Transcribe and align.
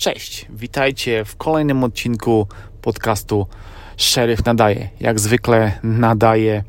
Cześć, 0.00 0.46
witajcie 0.50 1.24
w 1.24 1.36
kolejnym 1.36 1.84
odcinku 1.84 2.46
podcastu 2.82 3.46
Szeryf 3.96 4.44
Nadaje. 4.44 4.88
Jak 5.00 5.20
zwykle 5.20 5.78
nadaje 5.82 6.64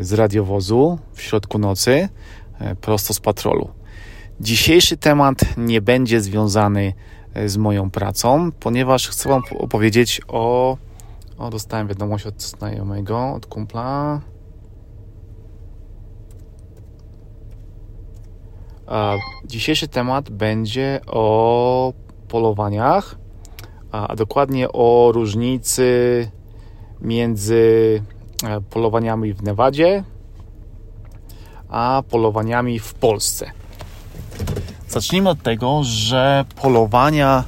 z 0.00 0.12
radiowozu 0.12 0.98
w 1.12 1.22
środku 1.22 1.58
nocy, 1.58 2.08
e, 2.58 2.74
prosto 2.74 3.14
z 3.14 3.20
patrolu. 3.20 3.70
Dzisiejszy 4.40 4.96
temat 4.96 5.36
nie 5.56 5.80
będzie 5.80 6.20
związany 6.20 6.92
e, 7.34 7.48
z 7.48 7.56
moją 7.56 7.90
pracą, 7.90 8.52
ponieważ 8.60 9.08
chcę 9.08 9.28
Wam 9.28 9.42
opowiedzieć 9.58 10.20
o. 10.28 10.76
O, 11.38 11.50
dostałem 11.50 11.88
wiadomość 11.88 12.26
od 12.26 12.42
znajomego, 12.42 13.32
od 13.34 13.46
kumpla. 13.46 14.20
Dzisiejszy 19.44 19.88
temat 19.88 20.30
będzie 20.30 21.00
o 21.06 21.92
polowaniach, 22.28 23.16
a 23.92 24.16
dokładnie 24.16 24.72
o 24.72 25.10
różnicy 25.14 26.30
między 27.00 28.02
e, 28.44 28.60
polowaniami 28.60 29.34
w 29.34 29.42
Nevadzie 29.42 30.04
a 31.68 32.02
polowaniami 32.10 32.78
w 32.78 32.94
Polsce. 32.94 33.50
Zacznijmy 34.88 35.30
od 35.30 35.42
tego, 35.42 35.80
że 35.84 36.44
polowania, 36.62 37.44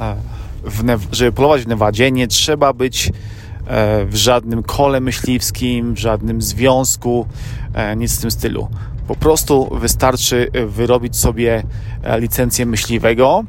e, 0.00 0.16
w 0.64 1.14
żeby 1.14 1.32
polować 1.32 1.62
w 1.62 1.68
Nevadzie, 1.68 2.10
nie 2.10 2.28
trzeba 2.28 2.72
być 2.72 3.12
e, 3.66 4.04
w 4.06 4.16
żadnym 4.16 4.62
kole 4.62 5.00
myśliwskim, 5.00 5.94
w 5.94 5.98
żadnym 5.98 6.42
związku, 6.42 7.26
nic 7.96 8.18
w 8.18 8.20
tym 8.20 8.30
stylu. 8.30 8.68
Po 9.08 9.16
prostu 9.16 9.78
wystarczy 9.78 10.50
wyrobić 10.66 11.16
sobie 11.16 11.62
licencję 12.18 12.66
myśliwego 12.66 13.44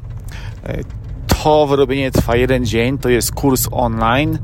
to 1.42 1.66
wyrobienie 1.66 2.10
trwa 2.10 2.36
jeden 2.36 2.66
dzień, 2.66 2.98
to 2.98 3.08
jest 3.08 3.32
kurs 3.32 3.68
online, 3.70 4.38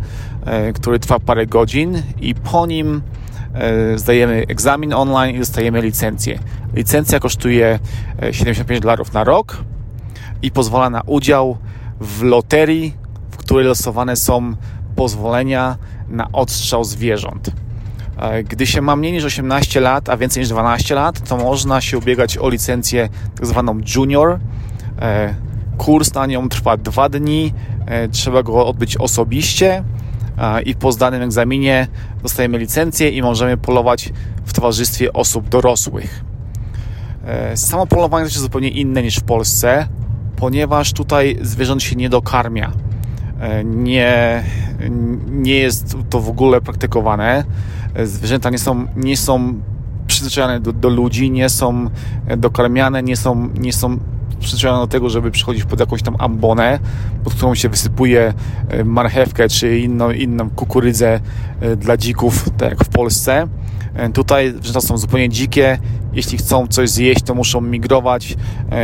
e, 0.45 0.73
który 0.73 0.99
trwa 0.99 1.19
parę 1.19 1.47
godzin 1.47 2.03
i 2.21 2.35
po 2.35 2.67
nim 2.67 3.03
e, 3.55 3.99
zdajemy 3.99 4.45
egzamin 4.49 4.93
online 4.93 5.37
i 5.37 5.39
dostajemy 5.39 5.81
licencję. 5.81 6.39
Licencja 6.75 7.21
kosztuje 7.21 7.79
75 8.33 8.79
e, 8.79 8.81
dolarów 8.81 9.13
na 9.13 9.25
rok 9.25 9.57
i 10.43 10.51
pozwala 10.51 10.91
na 10.91 11.01
udział 11.07 11.57
w 12.01 12.23
loterii, 12.23 12.95
w 13.31 13.37
której 13.37 13.67
losowane 13.67 14.17
są 14.17 14.55
pozwolenia 14.97 15.77
na 16.09 16.33
odstrzał 16.33 16.85
zwierząt. 16.85 17.51
Gdy 18.49 18.67
się 18.67 18.83
ma 18.83 18.97
mniej 18.97 19.13
niż 19.13 19.25
18 19.25 19.81
lat, 19.81 20.09
a 20.09 20.17
więcej 20.17 20.41
niż 20.41 20.49
12 20.51 20.95
lat, 20.95 21.29
to 21.29 21.37
można 21.37 21.81
się 21.81 21.99
ubiegać 21.99 22.39
o 22.39 22.49
licencję 22.49 23.09
tak 23.35 23.47
zwaną 23.47 23.81
junior, 23.97 24.39
Kurs 25.79 26.15
na 26.15 26.27
nią 26.27 26.49
trwa 26.49 26.77
dwa 26.77 27.09
dni, 27.09 27.53
e, 27.87 28.09
trzeba 28.09 28.43
go 28.43 28.67
odbyć 28.67 28.97
osobiście 28.97 29.85
i 30.65 30.75
po 30.75 30.93
zdanym 30.93 31.23
egzaminie 31.23 31.87
dostajemy 32.23 32.59
licencję 32.59 33.11
i 33.11 33.23
możemy 33.23 33.57
polować 33.57 34.13
w 34.45 34.53
towarzystwie 34.53 35.13
osób 35.13 35.49
dorosłych. 35.49 36.25
E, 37.25 37.57
samo 37.57 37.87
polowanie 37.87 38.25
jest 38.25 38.39
zupełnie 38.39 38.69
inne 38.69 39.03
niż 39.03 39.17
w 39.17 39.23
Polsce, 39.23 39.89
ponieważ 40.37 40.93
tutaj 40.93 41.39
zwierząt 41.43 41.83
się 41.83 41.97
nie 41.97 42.09
dokarmia. 42.09 42.73
E, 43.41 43.65
nie, 43.65 44.45
nie 45.27 45.55
jest 45.55 45.97
to 46.11 46.21
w 46.21 46.29
ogóle 46.29 46.61
praktykowane. 46.61 47.45
Zwierzęta 48.05 48.51
nie 48.51 48.59
są, 48.59 48.87
nie 48.97 49.17
są 49.17 49.61
przyzwyczajone 50.07 50.61
do, 50.61 50.73
do 50.73 50.89
ludzi, 50.89 51.31
nie 51.31 51.49
są 51.49 51.91
dokarmiane, 52.37 53.03
nie 53.03 53.17
są, 53.17 53.49
nie 53.55 53.73
są 53.73 53.99
przyzwyczajona 54.39 54.81
do 54.81 54.87
tego, 54.87 55.11
żeby 55.11 55.31
przychodzić 55.31 55.65
pod 55.65 55.81
jakąś 55.81 56.03
tam 56.03 56.17
ambonę, 56.19 56.79
pod 57.25 57.35
którą 57.35 57.55
się 57.55 57.69
wysypuje 57.69 58.35
e, 58.69 58.85
marchewkę 58.85 59.49
czy 59.49 59.79
inną, 59.79 60.11
inną 60.11 60.51
kukurydzę 60.51 61.21
e, 61.61 61.77
dla 61.77 61.97
dzików, 61.97 62.51
tak 62.59 62.71
jak 62.71 62.85
w 62.85 62.89
Polsce. 62.89 63.49
E, 63.95 64.11
tutaj 64.11 64.51
zwierzęta 64.53 64.81
są 64.81 64.99
zupełnie 64.99 65.29
dzikie. 65.29 65.79
Jeśli 66.13 66.39
chcą 66.39 66.67
coś 66.67 66.91
zjeść, 66.91 67.23
to 67.23 67.35
muszą 67.35 67.61
migrować 67.61 68.37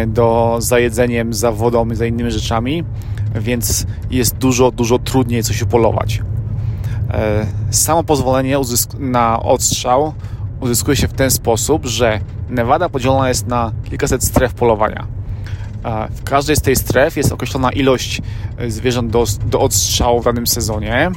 do, 0.07 0.57
za 0.59 0.79
jedzeniem, 0.79 1.35
za 1.35 1.53
wodą 1.53 1.91
i 1.91 1.95
za 1.95 2.07
innymi 2.07 2.31
rzeczami, 2.31 2.85
więc 3.35 3.87
jest 4.11 4.37
dużo, 4.37 4.71
dużo 4.71 4.99
trudniej 4.99 5.43
coś 5.43 5.63
upolować. 5.63 6.23
Samo 7.71 8.05
pozwolenie 8.05 8.59
na 8.99 9.43
odstrzał 9.43 10.15
uzyskuje 10.61 10.97
się 10.97 11.09
w 11.09 11.13
ten 11.13 11.31
sposób, 11.31 11.87
że 11.87 12.21
Nevada 12.49 12.89
podzielona 12.89 13.29
jest 13.29 13.47
na 13.47 13.73
kilkaset 13.85 14.25
stref 14.25 14.55
polowania. 14.55 15.07
W 16.11 16.23
każdej 16.25 16.57
z 16.57 16.61
tej 16.61 16.77
stref 16.77 17.17
jest 17.17 17.33
określona 17.33 17.71
ilość 17.71 18.23
e, 18.59 18.71
zwierząt 18.71 19.11
do, 19.11 19.25
do 19.47 19.61
odstrzału 19.61 20.21
w 20.21 20.25
danym 20.25 20.47
sezonie 20.47 21.11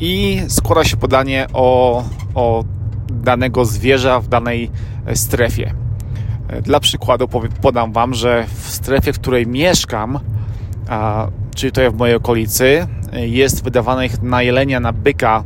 i 0.00 0.42
składa 0.48 0.84
się 0.84 0.96
podanie 0.96 1.46
o, 1.52 2.04
o 2.34 2.64
danego 3.10 3.64
zwierza 3.64 4.20
w 4.20 4.28
danej 4.28 4.70
e, 5.06 5.16
strefie. 5.16 5.74
E, 6.48 6.62
dla 6.62 6.80
przykładu 6.80 7.28
podam 7.60 7.92
Wam, 7.92 8.14
że 8.14 8.46
w 8.54 8.68
strefie, 8.68 9.12
w 9.12 9.18
której 9.18 9.46
mieszkam, 9.46 10.18
czyli 11.54 11.72
tutaj 11.72 11.90
w 11.90 11.94
mojej 11.94 12.16
okolicy, 12.16 12.86
jest 13.12 13.64
wydawanych 13.64 14.22
na 14.22 14.42
jelenia, 14.42 14.80
na 14.80 14.92
byka 14.92 15.44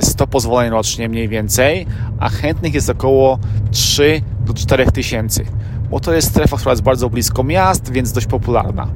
100 0.00 0.26
pozwoleń 0.26 0.70
rocznie 0.70 1.08
mniej 1.08 1.28
więcej, 1.28 1.86
a 2.18 2.28
chętnych 2.28 2.74
jest 2.74 2.90
około 2.90 3.38
3 3.70 4.22
do 4.46 4.54
4 4.54 4.92
tysięcy 4.92 5.44
bo 5.90 6.00
to 6.00 6.14
jest 6.14 6.28
strefa, 6.28 6.56
która 6.56 6.72
jest 6.72 6.82
bardzo 6.82 7.10
blisko 7.10 7.44
miast, 7.44 7.92
więc 7.92 8.12
dość 8.12 8.26
popularna. 8.26 8.88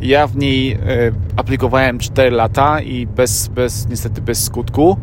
Ja 0.00 0.26
w 0.26 0.36
niej 0.36 0.72
e, 0.72 0.78
aplikowałem 1.36 1.98
4 1.98 2.30
lata 2.30 2.80
i 2.80 3.06
bez, 3.06 3.48
bez, 3.48 3.88
niestety 3.88 4.22
bez 4.22 4.44
skutku, 4.44 4.96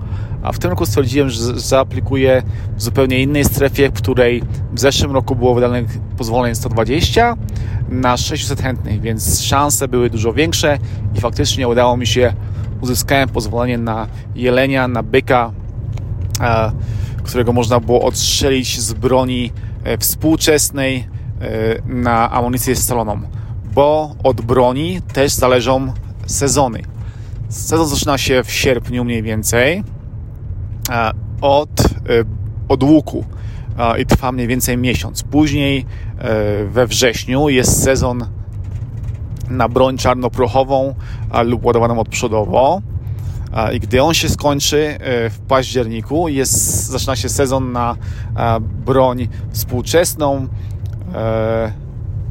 a 0.43 0.51
w 0.51 0.59
tym 0.59 0.69
roku 0.69 0.85
stwierdziłem, 0.85 1.29
że 1.29 1.59
zaaplikuję 1.59 2.43
w 2.77 2.81
zupełnie 2.81 3.21
innej 3.21 3.45
strefie, 3.45 3.89
w 3.89 3.93
której 3.93 4.43
w 4.73 4.79
zeszłym 4.79 5.11
roku 5.11 5.35
było 5.35 5.55
wydanych 5.55 5.99
pozwoleń 6.17 6.55
120 6.55 7.35
na 7.89 8.17
600 8.17 8.61
chętnych, 8.61 9.01
więc 9.01 9.41
szanse 9.41 9.87
były 9.87 10.09
dużo 10.09 10.33
większe 10.33 10.77
i 11.15 11.21
faktycznie 11.21 11.67
udało 11.67 11.97
mi 11.97 12.07
się, 12.07 12.33
uzyskałem 12.81 13.29
pozwolenie 13.29 13.77
na 13.77 14.07
jelenia, 14.35 14.87
na 14.87 15.03
byka, 15.03 15.51
którego 17.23 17.53
można 17.53 17.79
było 17.79 18.01
odstrzelić 18.01 18.79
z 18.79 18.93
broni 18.93 19.51
e, 19.83 19.97
współczesnej, 19.97 21.07
na 21.85 22.31
amunicję 22.31 22.75
scaloną, 22.75 23.21
bo 23.73 24.15
od 24.23 24.41
broni 24.41 25.01
też 25.13 25.33
zależą 25.33 25.93
sezony. 26.25 26.81
Sezon 27.49 27.87
zaczyna 27.87 28.17
się 28.17 28.43
w 28.43 28.51
sierpniu 28.51 29.03
mniej 29.03 29.23
więcej 29.23 29.83
od, 31.41 31.81
e, 31.81 31.85
od 32.69 32.83
łuku 32.83 33.25
i 33.99 34.05
trwa 34.05 34.31
mniej 34.31 34.47
więcej 34.47 34.77
miesiąc. 34.77 35.23
Później 35.23 35.85
we 36.67 36.87
wrześniu 36.87 37.49
jest 37.49 37.83
sezon 37.83 38.25
na 39.49 39.69
broń 39.69 39.97
czarnoprochową 39.97 40.95
lub 41.43 41.65
ładowaną 41.65 41.99
odprzodowo. 41.99 42.81
I 43.73 43.79
gdy 43.79 44.03
on 44.03 44.13
się 44.13 44.29
skończy 44.29 44.97
w 45.29 45.39
październiku, 45.47 46.27
jest, 46.27 46.85
zaczyna 46.85 47.15
się 47.15 47.29
sezon 47.29 47.71
na 47.71 47.95
broń 48.85 49.27
współczesną, 49.51 50.47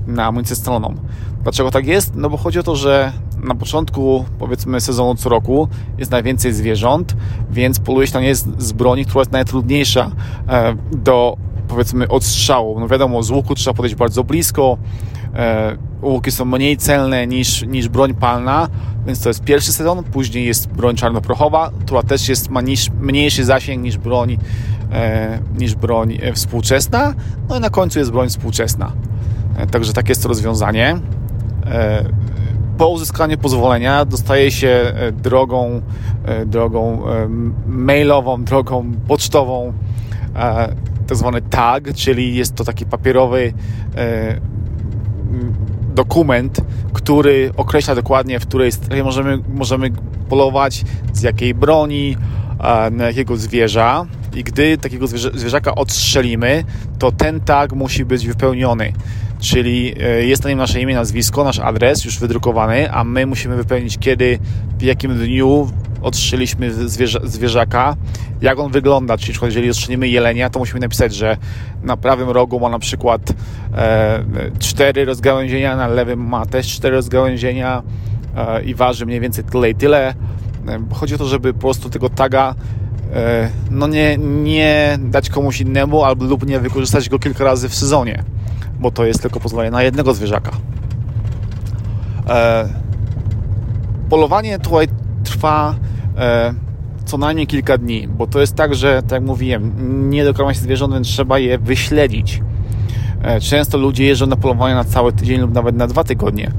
na 0.06 0.26
amunicję 0.26 0.56
staloną. 0.56 0.94
Dlaczego 1.42 1.70
tak 1.70 1.86
jest? 1.86 2.14
No 2.14 2.30
bo 2.30 2.36
chodzi 2.36 2.58
o 2.58 2.62
to, 2.62 2.76
że 2.76 3.12
na 3.44 3.54
początku 3.54 4.24
powiedzmy 4.38 4.80
sezonu 4.80 5.14
co 5.14 5.28
roku 5.28 5.68
jest 5.98 6.10
najwięcej 6.10 6.52
zwierząt, 6.52 7.16
więc 7.50 7.80
poluje 7.80 8.06
się 8.06 8.14
na 8.14 8.20
nie 8.20 8.34
z 8.34 8.72
broni, 8.72 9.04
która 9.04 9.20
jest 9.20 9.32
najtrudniejsza 9.32 10.10
e, 10.48 10.74
do 10.92 11.36
powiedzmy 11.74 12.08
odstrzału. 12.08 12.80
No 12.80 12.88
wiadomo, 12.88 13.22
z 13.22 13.30
łuku 13.30 13.54
trzeba 13.54 13.74
podejść 13.74 13.96
bardzo 13.96 14.24
blisko, 14.24 14.78
e, 15.34 15.76
łuki 16.02 16.30
są 16.30 16.44
mniej 16.44 16.76
celne 16.76 17.26
niż, 17.26 17.66
niż 17.66 17.88
broń 17.88 18.14
palna, 18.14 18.68
więc 19.06 19.22
to 19.22 19.28
jest 19.28 19.44
pierwszy 19.44 19.72
sezon, 19.72 20.04
później 20.04 20.46
jest 20.46 20.68
broń 20.68 20.96
czarnoprochowa, 20.96 21.70
która 21.84 22.02
też 22.02 22.28
jest, 22.28 22.50
ma 22.50 22.60
niż, 22.60 22.90
mniejszy 23.00 23.44
zasięg 23.44 23.82
niż 23.82 23.98
broń 23.98 24.38
E, 24.94 25.38
niż 25.58 25.74
broń 25.74 26.18
e, 26.22 26.32
współczesna. 26.32 27.14
No 27.48 27.56
i 27.56 27.60
na 27.60 27.70
końcu 27.70 27.98
jest 27.98 28.10
broń 28.10 28.28
współczesna. 28.28 28.92
E, 29.56 29.66
także 29.66 29.92
takie 29.92 30.08
jest 30.08 30.22
to 30.22 30.28
rozwiązanie. 30.28 30.96
Po 32.78 32.88
uzyskaniu 32.88 33.38
pozwolenia 33.38 34.04
dostaje 34.04 34.50
się 34.50 34.92
drogą, 35.12 35.82
drogą 36.46 37.02
mailową, 37.66 38.44
drogą 38.44 38.92
pocztową 39.08 39.72
tak 41.06 41.18
zwany 41.18 41.42
tag, 41.42 41.94
czyli 41.94 42.34
jest 42.34 42.54
to 42.54 42.64
taki 42.64 42.86
papierowy 42.86 43.52
dokument, 45.94 46.60
który 46.92 47.50
określa 47.56 47.94
dokładnie, 47.94 48.40
w 48.40 48.46
której 48.46 48.72
strefie 48.72 49.04
możemy, 49.04 49.38
możemy 49.48 49.90
polować, 50.28 50.84
z 51.12 51.22
jakiej 51.22 51.54
broni, 51.54 52.16
na 52.90 53.04
jakiego 53.04 53.36
zwierza 53.36 54.06
i 54.34 54.44
gdy 54.44 54.78
takiego 54.78 55.06
zwierzaka 55.06 55.74
odstrzelimy, 55.74 56.64
to 56.98 57.12
ten 57.12 57.40
tag 57.40 57.72
musi 57.72 58.04
być 58.04 58.26
wypełniony. 58.26 58.92
czyli 59.44 59.94
jest 60.20 60.44
na 60.44 60.50
nim 60.50 60.58
nasze 60.58 60.80
imię, 60.80 60.94
nazwisko, 60.94 61.44
nasz 61.44 61.58
adres 61.58 62.04
już 62.04 62.18
wydrukowany, 62.18 62.92
a 62.92 63.04
my 63.04 63.26
musimy 63.26 63.56
wypełnić 63.56 63.98
kiedy, 63.98 64.38
w 64.78 64.82
jakim 64.82 65.18
dniu 65.18 65.68
odstrzeliśmy 66.04 66.88
zwierza, 66.88 67.20
zwierzaka, 67.24 67.96
jak 68.40 68.58
on 68.58 68.72
wygląda, 68.72 69.18
czyli 69.18 69.38
jeżeli 69.42 69.70
ostrzelimy 69.70 70.08
jelenia, 70.08 70.50
to 70.50 70.58
musimy 70.58 70.80
napisać, 70.80 71.14
że 71.14 71.36
na 71.82 71.96
prawym 71.96 72.30
rogu 72.30 72.60
ma 72.60 72.68
na 72.68 72.78
przykład 72.78 73.32
e, 73.74 74.24
cztery 74.58 75.04
rozgałęzienia, 75.04 75.76
na 75.76 75.86
lewym 75.86 76.28
ma 76.28 76.46
też 76.46 76.66
cztery 76.66 76.96
rozgałęzienia 76.96 77.82
e, 78.36 78.62
i 78.62 78.74
waży 78.74 79.06
mniej 79.06 79.20
więcej 79.20 79.44
tyle 79.44 79.70
i 79.70 79.74
tyle. 79.74 80.14
E, 80.68 80.94
chodzi 80.94 81.14
o 81.14 81.18
to, 81.18 81.26
żeby 81.26 81.54
po 81.54 81.60
prostu 81.60 81.90
tego 81.90 82.08
taga 82.08 82.54
e, 83.14 83.50
no 83.70 83.86
nie, 83.86 84.18
nie 84.18 84.98
dać 85.00 85.30
komuś 85.30 85.60
innemu 85.60 86.04
albo 86.04 86.24
lub 86.24 86.46
nie 86.46 86.60
wykorzystać 86.60 87.08
go 87.08 87.18
kilka 87.18 87.44
razy 87.44 87.68
w 87.68 87.74
sezonie, 87.74 88.22
bo 88.80 88.90
to 88.90 89.04
jest 89.04 89.22
tylko 89.22 89.40
pozwolenie 89.40 89.70
na 89.70 89.82
jednego 89.82 90.14
zwierzaka. 90.14 90.50
E, 92.28 92.68
polowanie 94.10 94.58
tutaj 94.58 94.88
trwa 95.24 95.74
co 97.04 97.18
najmniej 97.18 97.46
kilka 97.46 97.78
dni, 97.78 98.08
bo 98.08 98.26
to 98.26 98.40
jest 98.40 98.54
tak, 98.54 98.74
że 98.74 99.02
tak 99.02 99.12
jak 99.12 99.22
mówiłem, 99.22 99.72
nie 100.10 100.24
dokarma 100.24 100.54
się 100.54 100.60
zwierząt, 100.60 100.94
więc 100.94 101.08
trzeba 101.08 101.38
je 101.38 101.58
wyśledzić. 101.58 102.40
E, 103.24 103.40
często 103.40 103.78
ludzie 103.78 104.04
jeżdżą 104.04 104.26
na 104.26 104.36
polowanie 104.36 104.74
na 104.74 104.84
cały 104.84 105.12
tydzień 105.12 105.40
lub 105.40 105.54
nawet 105.54 105.76
na 105.76 105.86
dwa 105.86 106.04
tygodnie, 106.04 106.50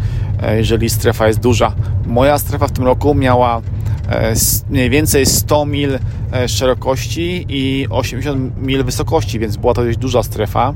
e, 0.42 0.58
jeżeli 0.58 0.90
strefa 0.90 1.28
jest 1.28 1.40
duża. 1.40 1.72
Moja 2.06 2.38
strefa 2.38 2.68
w 2.68 2.72
tym 2.72 2.84
roku 2.84 3.16
miała 3.16 3.62
e, 4.10 4.34
mniej 4.70 4.90
więcej 4.90 5.26
100 5.26 5.66
mil 5.66 6.00
szerokości 6.48 7.46
i 7.50 7.88
80 7.90 8.62
mil 8.62 8.84
wysokości, 8.84 9.40
więc 9.40 9.58
była 9.58 9.74
to 9.74 9.84
dość 9.84 9.98
duża 9.98 10.24
strefa. 10.24 10.74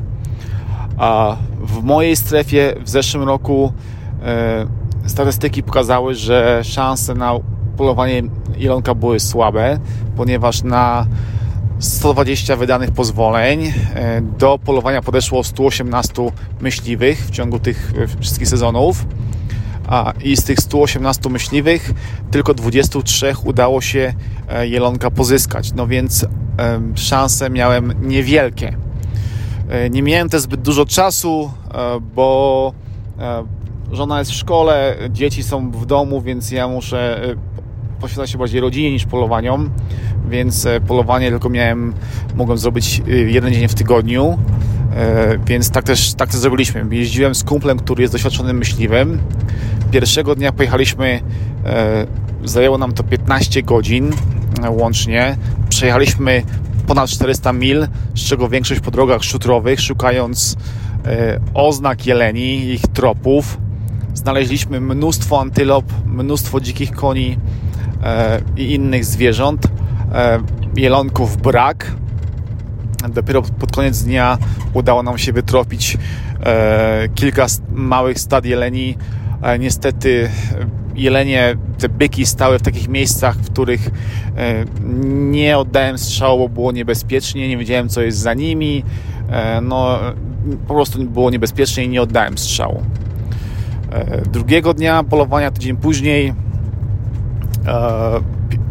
A 0.98 1.38
w 1.62 1.84
mojej 1.84 2.16
strefie 2.16 2.76
w 2.84 2.90
zeszłym 2.90 3.24
roku 3.24 3.74
statystyki 5.06 5.64
pokazały, 5.64 6.16
że 6.16 6.62
szanse 6.64 7.14
na 7.14 7.34
polowanie 7.80 8.24
jelonka 8.58 8.96
były 8.96 9.20
słabe, 9.20 9.80
ponieważ 10.18 10.64
na 10.64 11.08
120 11.80 12.56
wydanych 12.56 12.92
pozwoleń 12.92 13.74
e, 13.96 14.22
do 14.22 14.60
polowania 14.66 15.02
podeszło 15.02 15.44
118 15.44 16.14
myśliwych 16.62 17.20
w 17.20 17.32
ciągu 17.32 17.60
tych 17.60 17.94
e, 17.98 18.08
wszystkich 18.22 18.48
sezonów. 18.48 19.06
A, 19.88 20.14
I 20.24 20.38
z 20.38 20.44
tych 20.44 20.60
118 20.60 21.30
myśliwych 21.30 21.94
tylko 22.32 22.54
23 22.54 23.34
udało 23.44 23.82
się 23.82 24.14
e, 24.50 24.68
jelonka 24.68 25.12
pozyskać. 25.12 25.74
No 25.74 25.88
więc 25.88 26.26
szanse 26.96 27.50
miałem 27.50 27.94
niewielkie. 28.02 28.78
Nie 29.92 30.04
miałem 30.04 30.30
też 30.30 30.42
zbyt 30.42 30.62
dużo 30.62 30.86
czasu, 30.86 31.52
bo 32.16 32.74
żona 33.92 34.20
jest 34.20 34.32
w 34.32 34.34
szkole, 34.34 34.96
dzieci 35.10 35.44
są 35.44 35.72
w 35.72 35.86
domu, 35.86 36.22
więc 36.22 36.52
ja 36.52 36.68
muszę 36.68 37.22
poświęca 38.00 38.28
się 38.28 38.38
bardziej 38.38 38.62
rodzinie 38.62 38.92
niż 38.92 39.06
polowaniom, 39.06 39.70
więc 40.30 40.66
e, 40.66 40.82
polowanie 40.82 41.30
tylko 41.30 41.50
miałem, 41.50 41.94
mogłem 42.36 42.58
zrobić 42.58 43.02
e, 43.08 43.12
jeden 43.12 43.54
dzień 43.54 43.68
w 43.68 43.76
tygodniu, 43.76 44.38
e, 44.96 45.38
więc 45.48 45.70
tak 45.70 45.84
też, 45.84 46.14
tak 46.14 46.30
też 46.30 46.40
zrobiliśmy. 46.40 46.86
Jeździłem 46.92 47.36
z 47.36 47.44
kumplem, 47.44 47.80
który 47.80 48.02
jest 48.02 48.14
doświadczonym 48.14 48.58
myśliwym. 48.58 49.20
Pierwszego 49.92 50.36
dnia 50.36 50.52
pojechaliśmy, 50.52 51.22
zajęło 52.44 52.78
nam 52.78 52.92
to 52.92 53.04
15 53.04 53.64
godzin 53.64 54.12
łącznie. 54.70 55.38
Przejechaliśmy 55.70 56.44
ponad 56.88 57.10
400 57.10 57.54
mil, 57.54 57.88
z 58.16 58.20
czego 58.20 58.50
większość 58.50 58.82
po 58.82 58.92
drogach 58.92 59.24
szutrowych, 59.24 59.82
szukając 59.82 60.58
oznak 61.54 62.06
jeleni, 62.06 62.66
ich 62.66 62.82
tropów. 62.82 63.58
Znaleźliśmy 64.14 64.82
mnóstwo 64.82 65.42
antylop, 65.42 65.86
mnóstwo 66.06 66.62
dzikich 66.62 66.92
koni, 66.92 67.38
E, 67.38 67.69
i 68.58 68.74
innych 68.74 69.06
zwierząt. 69.06 69.68
E, 70.14 70.40
jelonków 70.76 71.38
brak. 71.38 71.92
Dopiero 73.10 73.42
pod 73.42 73.72
koniec 73.72 74.04
dnia 74.04 74.38
udało 74.74 75.04
nam 75.04 75.18
się 75.18 75.34
wytropić 75.34 75.98
e, 76.46 77.08
kilka 77.16 77.46
małych 77.72 78.20
stad 78.20 78.46
jeleni. 78.46 78.98
Niestety 79.60 80.30
jelenie, 80.96 81.56
te 81.78 81.90
byki 81.90 82.26
stały 82.26 82.60
w 82.60 82.62
takich 82.62 82.88
miejscach, 82.88 83.36
w 83.36 83.52
których 83.52 83.90
nie 85.14 85.58
oddałem 85.58 85.98
strzału, 85.98 86.50
bo 86.50 86.54
było 86.54 86.72
niebezpiecznie, 86.72 87.48
nie 87.48 87.58
wiedziałem 87.58 87.90
co 87.90 88.02
jest 88.02 88.18
za 88.18 88.34
nimi. 88.34 88.84
No, 89.62 90.00
po 90.68 90.74
prostu 90.74 91.04
było 91.04 91.30
niebezpiecznie 91.30 91.86
i 91.86 91.90
nie 91.90 92.02
oddałem 92.02 92.38
strzału. 92.38 92.84
Drugiego 94.32 94.74
dnia 94.74 95.04
polowania, 95.04 95.52
tydzień 95.52 95.78
później, 95.78 96.34
E, 96.49 96.49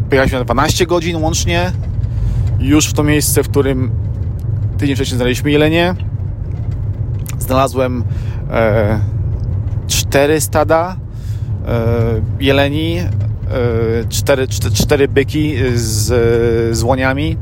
pojechaliśmy 0.09 0.39
na 0.39 0.45
12 0.45 0.85
godzin 0.85 1.15
łącznie. 1.15 1.71
Już 2.59 2.87
w 2.87 2.93
to 2.93 3.03
miejsce, 3.03 3.43
w 3.43 3.49
którym 3.49 3.91
tydzień 4.77 4.95
wcześniej 4.95 5.17
znaleźliśmy 5.17 5.51
jelenie. 5.51 5.95
Znalazłem 7.39 8.03
e, 8.51 8.99
cztery 9.87 10.41
stada 10.41 10.95
e, 11.67 11.81
jeleni, 12.39 12.97
e, 12.97 13.07
cztery, 14.09 14.47
cztery, 14.47 14.75
cztery 14.75 15.07
byki 15.07 15.55
z, 15.75 16.07
z 16.77 16.83
łoniami. 16.83 17.37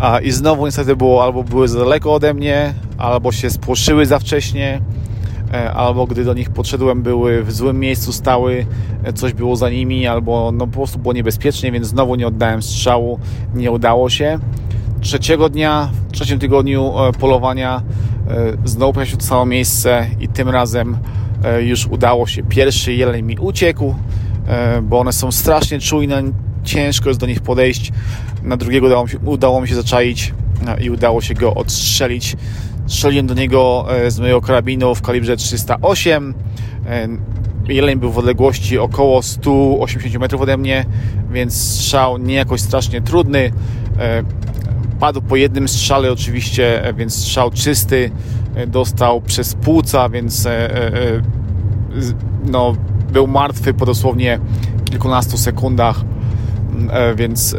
A, 0.00 0.20
I 0.20 0.30
znowu 0.30 0.66
niestety 0.66 0.96
było 0.96 1.24
albo 1.24 1.44
były 1.44 1.68
za 1.68 1.78
daleko 1.78 2.14
ode 2.14 2.34
mnie, 2.34 2.74
albo 2.98 3.32
się 3.32 3.50
spłoszyły 3.50 4.06
za 4.06 4.18
wcześnie 4.18 4.80
E, 4.80 5.07
albo 5.74 6.06
gdy 6.06 6.24
do 6.24 6.34
nich 6.34 6.50
podszedłem, 6.50 7.02
były 7.02 7.42
w 7.42 7.52
złym 7.52 7.80
miejscu, 7.80 8.12
stały, 8.12 8.66
e, 9.04 9.12
coś 9.12 9.32
było 9.32 9.56
za 9.56 9.70
nimi, 9.70 10.06
albo 10.06 10.52
no 10.52 10.66
po 10.66 10.72
prostu 10.72 10.98
było 10.98 11.14
niebezpiecznie, 11.14 11.72
więc 11.72 11.86
znowu 11.86 12.14
nie 12.14 12.26
oddałem 12.26 12.62
strzału, 12.62 13.18
nie 13.54 13.70
udało 13.70 14.10
się. 14.10 14.38
Trzeciego 15.00 15.48
dnia, 15.48 15.90
w 16.08 16.12
trzecim 16.12 16.38
tygodniu 16.38 16.92
e, 16.98 17.12
polowania 17.12 17.82
znowu 18.64 18.92
pojechałem 18.92 19.06
się 19.06 19.16
to 19.16 19.28
samo 19.28 19.46
miejsce 19.46 20.06
i 20.20 20.28
tym 20.28 20.48
razem 20.48 20.98
już 21.60 21.86
udało 21.86 22.26
się. 22.26 22.42
Pierwszy 22.42 22.94
jeleń 22.94 23.22
mi 23.24 23.38
uciekł, 23.38 23.94
bo 24.82 25.00
one 25.00 25.12
są 25.12 25.32
strasznie 25.32 25.80
czujne, 25.80 26.22
ciężko 26.64 27.08
jest 27.08 27.20
do 27.20 27.26
nich 27.26 27.40
podejść. 27.40 27.92
Na 28.42 28.56
drugiego 28.56 28.86
udało 28.86 29.04
mi 29.04 29.10
się, 29.10 29.18
udało 29.18 29.60
mi 29.60 29.68
się 29.68 29.74
zaczaić 29.74 30.34
i 30.80 30.90
udało 30.90 31.20
się 31.20 31.34
go 31.34 31.54
odstrzelić 31.54 32.36
Strzeliłem 32.88 33.26
do 33.26 33.34
niego 33.34 33.86
e, 33.90 34.10
z 34.10 34.20
mojego 34.20 34.40
karabinu 34.40 34.94
w 34.94 35.02
kalibrze 35.02 35.36
308. 35.36 36.34
E, 36.86 37.08
jeleń 37.68 37.98
był 37.98 38.12
w 38.12 38.18
odległości 38.18 38.78
około 38.78 39.22
180 39.22 40.18
metrów 40.18 40.40
ode 40.40 40.56
mnie, 40.56 40.84
więc 41.30 41.54
strzał 41.54 42.18
nie 42.18 42.34
jakoś 42.34 42.60
strasznie 42.60 43.00
trudny. 43.00 43.52
E, 43.98 44.22
padł 45.00 45.22
po 45.22 45.36
jednym 45.36 45.68
strzale 45.68 46.12
oczywiście, 46.12 46.94
więc 46.96 47.14
strzał 47.14 47.50
czysty. 47.50 48.10
Dostał 48.66 49.20
przez 49.20 49.54
płuca, 49.54 50.08
więc 50.08 50.48
no, 52.44 52.74
był 53.12 53.26
martwy 53.26 53.74
po 53.74 53.86
dosłownie 53.86 54.38
kilkunastu 54.84 55.36
sekundach, 55.36 56.00
więc 57.16 57.56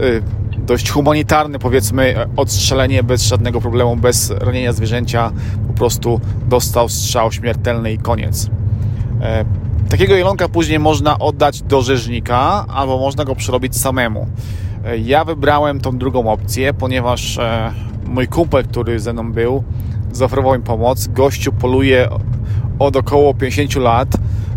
dość 0.69 0.89
humanitarny, 0.89 1.59
powiedzmy, 1.59 2.15
odstrzelenie 2.35 3.03
bez 3.03 3.23
żadnego 3.23 3.61
problemu, 3.61 3.95
bez 3.95 4.31
ranienia 4.31 4.73
zwierzęcia, 4.73 5.31
po 5.67 5.73
prostu 5.73 6.21
dostał 6.47 6.89
strzał 6.89 7.31
śmiertelny 7.31 7.93
i 7.93 7.97
koniec. 7.97 8.49
E, 9.21 9.45
takiego 9.89 10.15
jelonka 10.15 10.49
później 10.49 10.79
można 10.79 11.19
oddać 11.19 11.61
do 11.61 11.81
rzeźnika, 11.81 12.65
albo 12.73 12.97
można 12.97 13.25
go 13.25 13.35
przerobić 13.35 13.77
samemu. 13.77 14.27
E, 14.85 14.97
ja 14.97 15.25
wybrałem 15.25 15.79
tą 15.79 15.97
drugą 15.97 16.31
opcję, 16.31 16.73
ponieważ 16.73 17.37
e, 17.37 17.73
mój 18.05 18.27
kumpel, 18.27 18.63
który 18.63 18.99
ze 18.99 19.13
mną 19.13 19.31
był, 19.31 19.63
zaoferował 20.11 20.57
mi 20.57 20.63
pomoc. 20.63 21.07
Gościu 21.07 21.51
poluje 21.51 22.09
od 22.79 22.95
około 22.95 23.33
50 23.33 23.75
lat, 23.75 24.07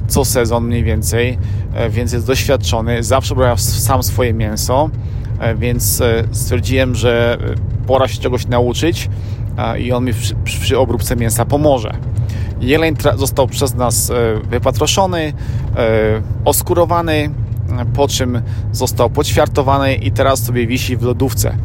co 0.08 0.24
sezon 0.24 0.64
mniej 0.64 0.84
więcej, 0.84 1.38
więc 1.90 2.12
jest 2.12 2.26
doświadczony. 2.26 3.02
Zawsze 3.02 3.34
brał 3.34 3.58
sam 3.58 4.02
swoje 4.02 4.32
mięso 4.32 4.90
E, 4.90 5.21
więc 5.56 6.00
e, 6.00 6.24
stwierdziłem, 6.32 6.94
że 6.94 7.38
e, 7.40 7.86
pora 7.86 8.08
się 8.08 8.20
czegoś 8.20 8.46
nauczyć 8.46 9.10
i 9.78 9.92
on 9.92 10.04
mi 10.04 10.12
przy, 10.12 10.34
przy 10.44 10.78
obróbce 10.78 11.16
mięsa 11.16 11.44
pomoże. 11.44 11.92
Jeleń 12.60 12.94
został 13.16 13.48
przez 13.48 13.74
nas 13.74 14.12
wypatroszony, 14.50 15.32
oskurowany, 16.44 17.30
po 17.94 18.08
czym 18.08 18.42
został 18.72 19.10
poćwiartowany 19.10 19.94
i 19.94 20.12
teraz 20.12 20.42
sobie 20.44 20.66
wisi 20.66 20.96
w 20.96 21.02
lodówce. 21.02 21.56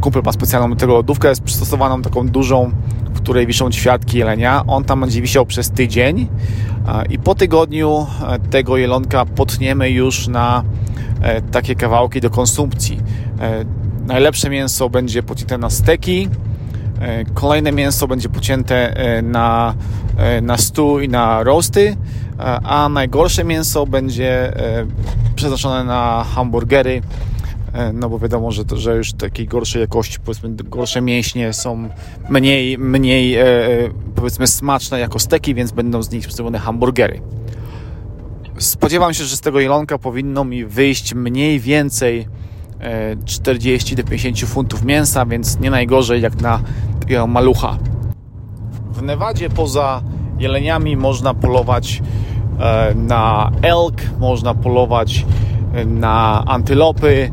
Kumpel 0.00 0.22
ma 0.24 0.32
specjalną 0.32 0.76
tego 0.76 0.92
lodówkę, 0.92 1.28
jest 1.28 1.42
przystosowaną 1.42 2.02
taką 2.02 2.28
dużą, 2.28 2.70
w 3.14 3.20
której 3.20 3.46
wiszą 3.46 3.70
ćwiartki 3.70 4.18
jelenia. 4.18 4.64
On 4.66 4.84
tam 4.84 5.00
będzie 5.00 5.22
wisiał 5.22 5.46
przez 5.46 5.70
tydzień 5.70 6.28
i 7.10 7.18
po 7.18 7.34
tygodniu 7.34 8.06
tego 8.50 8.76
jelonka 8.76 9.24
potniemy 9.24 9.90
już 9.90 10.28
na 10.28 10.64
E, 10.64 10.89
takie 11.50 11.74
kawałki 11.74 12.20
do 12.20 12.30
konsumpcji. 12.30 13.00
E, 13.40 13.64
najlepsze 14.06 14.50
mięso 14.50 14.90
będzie 14.90 15.22
pocięte 15.22 15.58
na 15.58 15.70
steki, 15.70 16.28
Kolejne 17.34 17.72
mięso 17.72 18.08
będzie 18.08 18.28
pocięte 18.28 18.94
na, 19.22 19.74
na 20.42 20.56
stół 20.56 21.00
i 21.00 21.08
na 21.08 21.42
roasty, 21.42 21.96
a 22.64 22.88
najgorsze 22.88 23.44
mięso 23.44 23.86
będzie 23.86 24.52
przeznaczone 25.34 25.84
na 25.84 26.24
hamburgery 26.34 27.02
E, 27.72 27.92
no 27.92 28.08
bo 28.08 28.18
wiadomo, 28.18 28.52
że, 28.52 28.62
że 28.76 28.96
już 28.96 29.12
takiej 29.12 29.46
gorszej 29.46 29.80
jakości, 29.80 30.18
powiedzmy, 30.24 30.50
gorsze 30.50 31.00
mięśnie 31.00 31.52
są 31.52 31.88
mniej, 32.28 32.78
mniej 32.78 33.34
e, 33.34 33.42
e, 33.44 33.68
powiedzmy 34.14 34.46
smaczne 34.46 35.00
jako 35.00 35.18
steki, 35.18 35.54
więc 35.54 35.72
będą 35.72 36.02
z 36.02 36.10
nich 36.10 36.32
zrobione 36.32 36.58
hamburgery. 36.58 37.20
Spodziewam 38.60 39.14
się, 39.14 39.24
że 39.24 39.36
z 39.36 39.40
tego 39.40 39.60
jelonka 39.60 39.98
powinno 39.98 40.44
mi 40.44 40.64
wyjść 40.64 41.14
mniej 41.14 41.60
więcej 41.60 42.28
40 43.24 43.96
do 43.96 44.04
50 44.04 44.38
funtów 44.38 44.84
mięsa, 44.84 45.26
więc 45.26 45.60
nie 45.60 45.70
najgorzej 45.70 46.22
jak 46.22 46.40
na 46.40 46.60
takiego 47.00 47.26
malucha. 47.26 47.78
W 48.92 49.02
Nevadzie 49.02 49.50
poza 49.50 50.02
jeleniami 50.38 50.96
można 50.96 51.34
polować 51.34 52.02
na 52.94 53.50
elk, 53.62 54.02
można 54.18 54.54
polować 54.54 55.26
na 55.86 56.44
antylopy, 56.46 57.30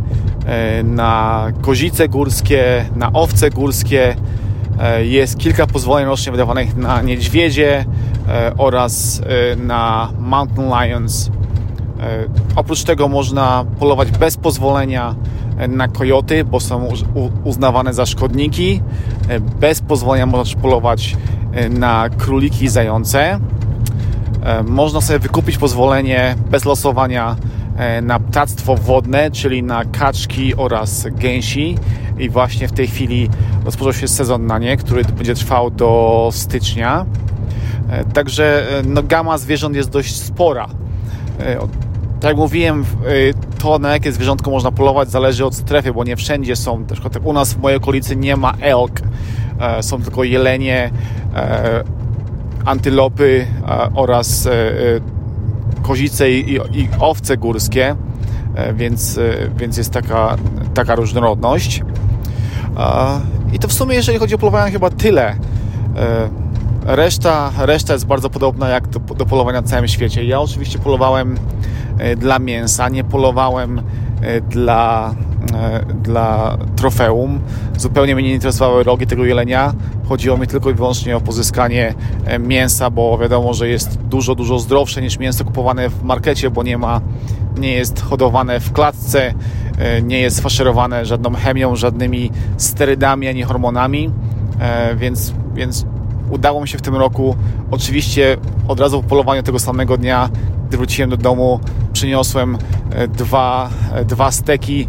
E, 0.48 0.84
na 0.84 1.48
kozice 1.62 2.08
górskie, 2.08 2.86
na 2.96 3.14
owce 3.14 3.50
górskie. 3.50 4.16
E, 4.80 5.06
jest 5.06 5.38
kilka 5.38 5.68
pozwoleń 5.68 6.06
rocznie 6.06 6.32
wydawanych 6.32 6.76
na 6.76 7.02
niedźwiedzie 7.02 7.80
e, 7.80 7.86
oraz 8.58 9.22
na 9.58 10.10
mountain 10.20 10.70
lions. 10.70 11.32
Oprócz 12.56 12.84
tego 12.84 13.08
można 13.08 13.66
polować 13.80 14.12
bez 14.12 14.38
pozwolenia 14.38 15.16
na 15.68 15.88
kojoty, 15.88 16.44
bo 16.44 16.60
są 16.60 16.88
uznawane 17.44 17.94
za 17.94 18.06
szkodniki. 18.06 18.82
Bez 19.60 19.82
pozwolenia 19.82 20.26
można 20.26 20.62
polować 20.62 21.18
na 21.70 22.10
króliki 22.10 22.66
i 22.66 22.70
zające. 22.70 23.40
Można 24.68 25.02
sobie 25.02 25.20
wykupić 25.20 25.58
pozwolenie 25.58 26.36
bez 26.52 26.66
losowania 26.66 27.36
E, 27.78 28.02
na 28.02 28.20
ptactwo 28.20 28.76
wodne, 28.76 29.32
czyli 29.32 29.64
na 29.64 29.86
kaczki 29.86 30.56
oraz 30.56 31.08
gęsi 31.12 31.78
i 32.20 32.30
właśnie 32.30 32.68
w 32.68 32.72
tej 32.72 32.88
chwili 32.88 33.30
rozpoczął 33.66 33.94
się 33.94 34.08
sezon 34.08 34.46
na 34.46 34.60
nie, 34.60 34.78
który 34.78 35.04
będzie 35.04 35.36
trwał 35.36 35.72
do 35.72 36.30
stycznia. 36.34 37.06
E, 37.90 38.06
także 38.06 38.78
e, 38.80 38.84
no, 38.84 39.04
gama 39.04 39.38
zwierząt 39.38 39.76
jest 39.76 39.90
dość 39.90 40.16
spora. 40.16 40.68
Tak 42.20 42.30
jak 42.30 42.38
mówiłem, 42.38 42.86
to 43.60 43.80
na 43.80 43.94
jakie 43.94 44.12
zwierzątko 44.12 44.52
można 44.52 44.72
polować 44.72 45.12
zależy 45.12 45.46
od 45.46 45.56
strefy, 45.56 45.94
bo 45.94 46.04
nie 46.04 46.16
wszędzie 46.16 46.56
są. 46.56 46.80
Na 46.80 46.86
przykład 46.86 47.18
u 47.24 47.34
nas 47.34 47.54
w 47.54 47.58
mojej 47.58 47.78
okolicy 47.78 48.16
nie 48.16 48.38
ma 48.38 48.54
elk, 48.62 49.02
są 49.82 50.02
tylko 50.02 50.24
jelenie, 50.24 50.92
antylopy 52.66 53.48
oraz 53.96 54.48
kozice 55.88 56.32
i, 56.32 56.60
owce 57.00 57.38
górskie, 57.38 57.96
e, 58.56 58.74
więc, 58.74 59.18
e, 59.18 59.22
więc 59.58 59.78
jest 59.78 59.92
taka, 59.92 60.36
taka 60.74 60.96
różnorodność. 60.96 61.84
I 63.54 63.60
to 63.60 63.68
w 63.68 63.74
sumie, 63.74 63.96
jeżeli 63.96 64.20
chodzi 64.20 64.36
o 64.36 64.38
polowanie, 64.38 64.72
chyba 64.72 64.90
tyle. 64.90 65.36
E, 66.88 66.96
reszta, 66.96 67.52
reszta 67.58 67.94
jest 67.94 68.06
bardzo 68.06 68.30
podobna 68.30 68.70
jak 68.70 68.88
do, 68.88 69.00
do 69.00 69.26
polowania 69.26 69.62
na 69.62 69.68
całym 69.68 69.88
świecie. 69.88 70.24
Ja 70.24 70.42
oczywiście 70.42 70.80
polowałem 70.80 71.38
dla 72.18 72.40
mięsa, 72.40 72.90
nie 72.90 73.04
polowałem 73.04 73.82
dla, 74.50 75.16
dla 76.04 76.58
trofeum. 76.76 77.40
Zupełnie 77.78 78.16
mnie 78.16 78.24
nie 78.24 78.34
interesowały 78.34 78.84
rogi 78.84 79.08
tego 79.08 79.26
jelenia. 79.26 79.74
Chodziło 80.10 80.38
mi 80.38 80.48
tylko 80.48 80.70
i 80.70 80.74
wyłącznie 80.74 81.18
o 81.18 81.22
pozyskanie 81.22 81.94
e, 82.26 82.40
mięsa, 82.40 82.90
bo 82.90 83.18
wiadomo, 83.18 83.54
że 83.54 83.70
jest 83.70 83.98
dużo, 84.02 84.36
dużo 84.36 84.60
zdrowsze 84.60 85.02
niż 85.02 85.20
mięso 85.20 85.46
kupowane 85.46 85.90
w 85.90 86.04
markecie, 86.04 86.50
bo 86.50 86.64
nie 86.64 86.78
ma, 86.78 87.02
nie 87.58 87.74
jest 87.74 88.02
hodowane 88.02 88.60
w 88.60 88.72
klatce, 88.72 89.34
e, 89.78 90.02
nie 90.02 90.20
jest 90.20 90.42
faszerowane 90.42 91.06
żadną 91.06 91.34
chemią, 91.34 91.76
żadnymi 91.76 92.32
sterydami 92.58 93.28
ani 93.28 93.44
hormonami, 93.44 94.12
e, 94.60 94.96
więc, 94.96 95.34
więc 95.54 95.86
udało 96.30 96.62
mi 96.62 96.68
się 96.68 96.78
w 96.78 96.82
tym 96.82 96.96
roku. 96.96 97.36
Oczywiście 97.72 98.38
od 98.68 98.80
razu 98.80 99.04
po 99.04 99.10
polowaniu 99.10 99.44
tego 99.44 99.60
samego 99.60 99.98
dnia, 99.98 100.30
gdy 100.68 100.78
wróciłem 100.78 101.10
do 101.10 101.18
domu, 101.18 101.60
przyniosłem 101.94 102.58
dwa, 103.08 103.70
dwa 104.06 104.32
steki 104.32 104.88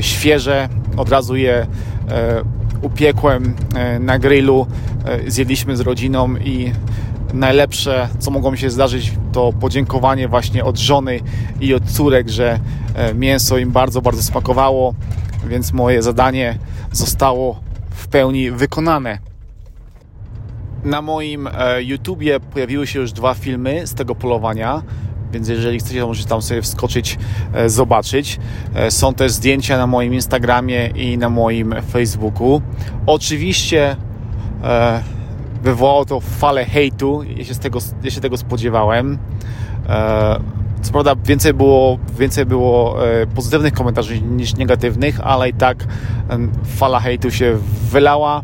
świeże, 0.00 0.68
od 0.96 1.08
razu 1.08 1.36
je 1.36 1.66
upiekłem 2.82 3.54
e, 3.74 3.98
na 3.98 4.18
grillu, 4.18 4.66
e, 5.04 5.30
zjedliśmy 5.30 5.76
z 5.76 5.80
rodziną 5.80 6.36
i 6.36 6.72
najlepsze, 7.34 8.08
co 8.18 8.30
mogło 8.30 8.52
mi 8.52 8.58
się 8.58 8.70
zdarzyć, 8.70 9.12
to 9.32 9.52
podziękowanie 9.52 10.28
właśnie 10.28 10.64
od 10.64 10.78
żony 10.78 11.20
i 11.60 11.74
od 11.74 11.84
córek, 11.84 12.28
że 12.28 12.60
e, 12.94 13.14
mięso 13.14 13.58
im 13.58 13.70
bardzo, 13.70 14.02
bardzo 14.02 14.22
smakowało, 14.22 14.94
więc 15.48 15.72
moje 15.72 16.02
zadanie 16.02 16.58
zostało 16.92 17.60
w 17.90 18.08
pełni 18.08 18.50
wykonane. 18.50 19.18
Na 20.86 21.02
moim 21.02 21.48
YouTubie 21.78 22.40
pojawiły 22.40 22.86
się 22.86 23.00
już 23.00 23.12
dwa 23.12 23.34
filmy 23.34 23.86
z 23.86 23.94
tego 23.94 24.14
polowania. 24.14 24.82
Więc 25.32 25.48
jeżeli 25.48 25.78
chcecie, 25.78 26.00
to 26.00 26.06
możecie 26.06 26.28
tam 26.28 26.42
sobie 26.42 26.62
wskoczyć, 26.62 27.18
e, 27.54 27.68
zobaczyć. 27.68 28.38
E, 28.74 28.90
są 28.90 29.14
też 29.14 29.32
zdjęcia 29.32 29.78
na 29.78 29.86
moim 29.86 30.14
Instagramie 30.14 30.86
i 30.86 31.18
na 31.18 31.28
moim 31.28 31.74
Facebooku. 31.92 32.62
Oczywiście 33.06 33.96
e, 34.64 35.02
wywołało 35.62 36.04
to 36.04 36.20
falę 36.20 36.64
hejtu. 36.64 37.22
Ja 37.36 37.44
się, 37.44 37.54
tego, 37.54 37.78
ja 38.02 38.10
się 38.10 38.20
tego 38.20 38.36
spodziewałem. 38.36 39.18
Co 40.82 40.92
prawda 40.92 41.14
więcej 41.24 41.54
było, 41.54 41.98
więcej 42.18 42.46
było 42.46 42.96
pozytywnych 43.34 43.72
komentarzy 43.72 44.20
niż 44.20 44.54
negatywnych, 44.56 45.20
ale 45.20 45.48
i 45.48 45.52
tak 45.52 45.84
fala 46.64 47.00
hejtu 47.00 47.30
się 47.30 47.58
wylała. 47.90 48.42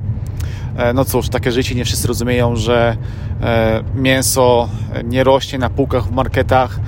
No 0.95 1.05
cóż, 1.05 1.29
takie 1.29 1.53
życie 1.53 1.75
nie 1.75 1.85
wszyscy 1.85 2.09
rozumieją, 2.09 2.57
że 2.57 2.97
E, 3.43 3.83
mięso 3.95 4.69
nie 5.05 5.25
rośnie 5.25 5.59
na 5.59 5.71
półkach 5.71 6.05
w 6.05 6.13
marketach, 6.13 6.81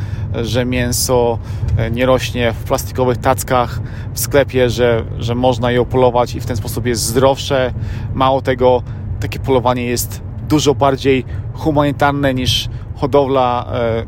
że 0.43 0.65
mięso 0.65 1.39
e, 1.77 1.91
nie 1.91 2.07
rośnie 2.07 2.53
w 2.53 2.65
plastikowych 2.65 3.19
tackach 3.19 3.81
w 4.15 4.21
sklepie, 4.21 4.71
że, 4.71 5.05
że 5.19 5.35
można 5.35 5.71
je 5.71 5.85
polować 5.85 6.35
i 6.35 6.41
w 6.41 6.47
ten 6.47 6.57
sposób 6.57 6.87
jest 6.87 7.03
zdrowsze. 7.03 7.73
Mało 8.15 8.43
tego, 8.43 8.83
takie 9.21 9.39
polowanie 9.39 9.87
jest 9.87 10.23
dużo 10.49 10.75
bardziej 10.75 11.25
humanitarne 11.55 12.35
niż 12.35 12.69
hodowla 12.95 13.67
e, 13.73 14.05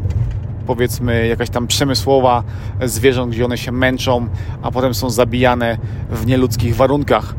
powiedzmy 0.67 1.27
jakaś 1.27 1.51
tam 1.51 1.67
przemysłowa 1.67 2.43
zwierząt, 2.85 3.33
gdzie 3.33 3.45
one 3.45 3.59
się 3.59 3.73
męczą, 3.73 4.29
a 4.63 4.71
potem 4.71 4.95
są 4.95 5.11
zabijane 5.11 5.79
w 6.11 6.27
nieludzkich 6.27 6.77
warunkach. 6.77 7.35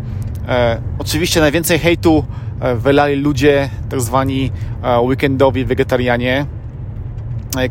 E, 0.47 0.81
oczywiście 0.99 1.39
najwięcej 1.39 1.79
hejtu 1.79 2.23
E, 2.61 2.75
wylali 2.75 3.15
ludzie, 3.15 3.69
tak 3.89 4.01
zwani 4.01 4.51
e, 4.83 4.99
weekendowi 4.99 5.65
wegetarianie, 5.65 6.45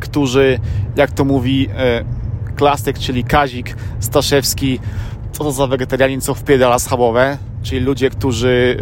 którzy, 0.00 0.58
jak 0.96 1.10
to 1.10 1.24
mówi 1.24 1.68
klasyk, 2.56 2.98
czyli 2.98 3.24
Kazik 3.24 3.76
Staszewski, 4.00 4.80
co 5.32 5.44
to 5.44 5.52
za 5.52 5.66
wegetarianin, 5.66 6.20
co 6.20 6.34
wpierdala 6.34 6.78
schabowe, 6.78 7.38
czyli 7.62 7.80
ludzie, 7.80 8.10
którzy 8.10 8.76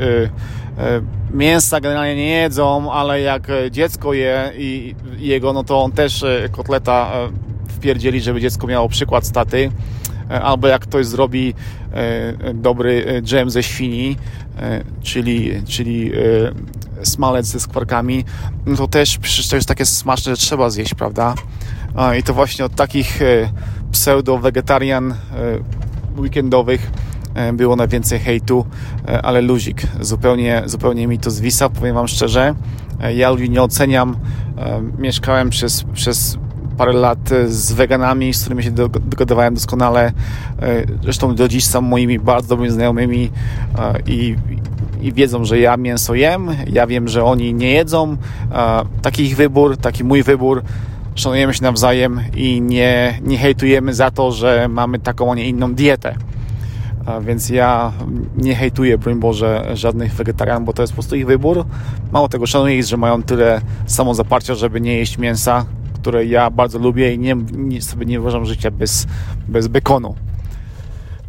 mięsa 1.31 1.81
generalnie 1.81 2.17
nie 2.17 2.29
jedzą, 2.29 2.93
ale 2.93 3.21
jak 3.21 3.49
dziecko 3.71 4.15
je 4.15 4.53
i 4.57 4.95
jego, 5.19 5.53
no 5.53 5.65
to 5.65 5.83
on 5.83 5.93
też 5.93 6.25
kotleta 6.53 7.11
wpierdzieli, 7.69 8.21
żeby 8.21 8.41
dziecko 8.41 8.67
miało 8.67 8.89
przykład 8.89 9.27
staty. 9.27 9.71
E, 10.31 10.43
albo 10.43 10.69
jak 10.69 10.83
ktoś 10.83 11.07
zrobi 11.07 11.55
e, 11.93 12.55
dobry 12.55 13.05
e, 13.07 13.23
dżem 13.23 13.51
ze 13.51 13.63
świni, 13.63 14.17
czyli, 15.03 15.63
czyli 15.67 16.13
smalec 17.03 17.47
ze 17.47 17.61
skwarkami, 17.61 18.25
no 18.67 18.77
to 18.77 18.89
też 18.89 19.19
przecież 19.19 19.49
to 19.49 19.57
jest 19.57 19.69
takie 19.69 19.87
smaczne, 19.87 20.33
że 20.33 20.37
trzeba 20.37 20.71
zjeść, 20.71 20.95
prawda? 20.95 21.35
I 22.19 22.23
to 22.23 22.35
właśnie 22.35 22.65
od 22.65 22.75
takich 22.75 23.21
pseudo-wegetarian 23.93 25.15
weekendowych 26.17 26.91
było 27.53 27.77
najwięcej 27.77 28.19
hejtu, 28.19 28.67
ale 29.23 29.41
luzik. 29.41 29.83
Zupełnie, 30.01 30.63
zupełnie 30.67 31.07
mi 31.07 31.19
to 31.19 31.31
zwisa, 31.31 31.69
powiem 31.69 31.95
Wam 31.95 32.09
szczerze. 32.09 32.55
Ja 33.15 33.31
ludzi 33.31 33.51
nie 33.51 33.63
oceniam. 33.63 34.17
Mieszkałem 34.99 35.51
przez, 35.51 35.85
przez 35.95 36.39
parę 36.75 36.93
lat 36.93 37.33
e, 37.33 37.49
z 37.49 37.73
weganami, 37.73 38.35
z 38.35 38.41
którymi 38.41 38.63
się 38.63 38.71
dogadywałem 38.71 39.55
doskonale. 39.55 40.13
E, 40.63 40.85
zresztą 41.03 41.35
do 41.35 41.49
dziś 41.49 41.65
są 41.65 41.81
moimi 41.81 42.19
bardzo 42.19 42.49
dobrymi 42.49 42.73
znajomymi 42.73 43.31
e, 43.79 43.95
i, 44.07 44.37
i 45.01 45.13
wiedzą, 45.13 45.45
że 45.45 45.59
ja 45.59 45.77
mięso 45.77 46.15
jem, 46.15 46.49
ja 46.67 46.87
wiem, 46.87 47.09
że 47.09 47.25
oni 47.25 47.55
nie 47.55 47.71
jedzą. 47.71 48.17
Taki 49.03 49.23
ich 49.23 49.37
wybór, 49.37 49.77
taki 49.77 50.05
mój 50.05 50.23
wybór. 50.23 50.63
Szanujemy 51.15 51.55
się 51.55 51.63
nawzajem 51.63 52.21
i 52.37 52.61
nie, 52.61 53.19
nie 53.23 53.39
hejtujemy 53.39 53.95
za 53.95 54.11
to, 54.11 54.33
że 54.33 54.69
mamy 54.69 54.99
taką, 54.99 55.33
a 55.33 55.35
nie 55.35 55.49
inną 55.49 55.75
dietę. 55.75 56.15
Więc 57.21 57.49
ja 57.49 57.93
nie 58.37 58.55
hejtuję, 58.55 58.99
broń 58.99 59.21
Boże, 59.21 59.71
żadnych 59.75 60.15
wegetarian, 60.15 60.65
bo 60.65 60.73
to 60.73 60.83
jest 60.83 60.93
po 60.93 60.95
prostu 60.95 61.17
ich 61.17 61.27
wybór. 61.27 61.65
Mało 62.13 62.29
tego, 62.29 62.47
szanuję 62.47 62.79
ich, 62.79 62.85
że 62.85 62.97
mają 62.97 63.23
tyle 63.23 63.61
samozaparcia, 63.87 64.55
żeby 64.55 64.81
nie 64.81 64.97
jeść 64.97 65.19
mięsa, 65.19 65.65
które 66.05 66.27
ja 66.27 66.51
bardzo 66.51 66.79
lubię 66.79 67.15
i 67.15 67.19
nie, 67.19 67.37
nie, 67.53 67.83
sobie 67.83 68.07
nie 68.07 68.21
uważam 68.21 68.47
życia 68.47 68.71
bez, 68.71 69.07
bez 69.49 69.69
bekonu. 69.69 70.15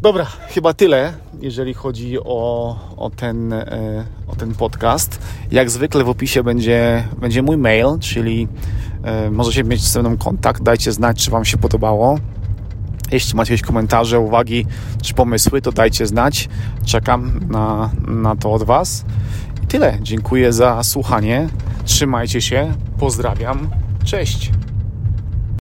Dobra, 0.02 0.24
chyba 0.24 0.74
tyle, 0.74 1.12
jeżeli 1.40 1.74
chodzi 1.74 2.18
o, 2.20 2.76
o, 2.96 3.10
ten, 3.10 3.52
e, 3.52 4.04
o 4.28 4.36
ten 4.36 4.54
podcast. 4.54 5.18
Jak 5.50 5.70
zwykle 5.70 6.04
w 6.04 6.08
opisie 6.08 6.42
będzie, 6.42 7.08
będzie 7.20 7.42
mój 7.42 7.56
mail, 7.56 7.86
czyli 8.00 8.48
e, 9.02 9.30
możecie 9.30 9.64
mieć 9.64 9.82
ze 9.82 10.00
mną 10.00 10.16
kontakt. 10.16 10.62
Dajcie 10.62 10.92
znać, 10.92 11.24
czy 11.24 11.30
Wam 11.30 11.44
się 11.44 11.58
podobało. 11.58 12.18
Jeśli 13.12 13.36
macie 13.36 13.52
jakieś 13.52 13.66
komentarze, 13.66 14.20
uwagi 14.20 14.66
czy 15.02 15.14
pomysły, 15.14 15.62
to 15.62 15.72
dajcie 15.72 16.06
znać. 16.06 16.48
Czekam 16.84 17.40
na, 17.48 17.90
na 18.08 18.36
to 18.36 18.52
od 18.52 18.62
Was. 18.62 19.04
I 19.64 19.66
tyle. 19.66 19.98
Dziękuję 20.02 20.52
za 20.52 20.82
słuchanie. 20.82 21.48
Trzymajcie 21.84 22.40
się. 22.40 22.72
Pozdrawiam. 22.98 23.85
Cześć. 24.06 24.50